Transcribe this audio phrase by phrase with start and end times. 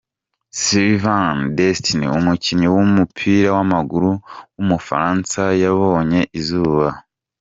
[0.63, 4.11] Sylvain Distin, umukinnyi w’umupira w’amaguru
[4.55, 6.87] w’umufaransa yabonye izuba.